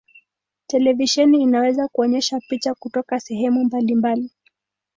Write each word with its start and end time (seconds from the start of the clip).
Televisheni 0.67 1.41
inaweza 1.41 1.87
kuonyesha 1.87 2.39
picha 2.49 2.73
kutoka 2.75 3.19
sehemu 3.19 3.63
mbalimbali. 3.63 4.31